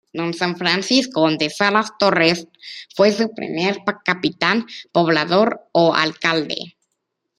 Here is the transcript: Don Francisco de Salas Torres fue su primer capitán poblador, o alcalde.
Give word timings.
Don 0.17 0.31
Francisco 0.33 1.29
de 1.29 1.51
Salas 1.51 1.91
Torres 1.99 2.47
fue 2.95 3.11
su 3.11 3.31
primer 3.35 3.81
capitán 4.03 4.65
poblador, 4.91 5.61
o 5.73 5.93
alcalde. 5.93 6.75